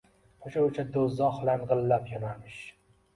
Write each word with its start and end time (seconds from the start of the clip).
O‘sha-o‘sha 0.47 0.85
do‘zax 0.95 1.37
lang‘illab 1.49 2.09
yonarmish. 2.13 2.57